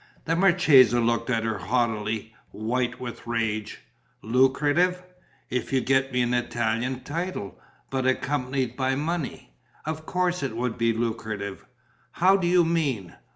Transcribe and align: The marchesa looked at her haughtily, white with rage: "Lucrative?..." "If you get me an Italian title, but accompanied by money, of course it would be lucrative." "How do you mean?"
The 0.25 0.35
marchesa 0.35 0.99
looked 0.99 1.29
at 1.29 1.43
her 1.43 1.59
haughtily, 1.59 2.33
white 2.49 2.99
with 2.99 3.27
rage: 3.27 3.81
"Lucrative?..." 4.23 5.03
"If 5.51 5.71
you 5.71 5.79
get 5.79 6.11
me 6.11 6.23
an 6.23 6.33
Italian 6.33 7.01
title, 7.03 7.59
but 7.91 8.07
accompanied 8.07 8.75
by 8.75 8.95
money, 8.95 9.53
of 9.85 10.07
course 10.07 10.41
it 10.41 10.57
would 10.57 10.75
be 10.75 10.91
lucrative." 10.91 11.67
"How 12.13 12.35
do 12.35 12.47
you 12.47 12.65
mean?" 12.65 13.13